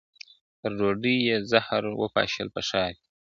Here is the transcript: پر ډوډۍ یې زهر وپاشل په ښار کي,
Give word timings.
پر 0.59 0.71
ډوډۍ 0.77 1.15
یې 1.27 1.35
زهر 1.51 1.83
وپاشل 2.01 2.47
په 2.55 2.61
ښار 2.67 2.91
کي, 2.99 3.05